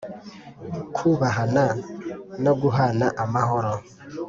Kubahana 0.95 1.65
no 2.43 2.53
guhana 2.61 3.07
amahoro 3.23 3.73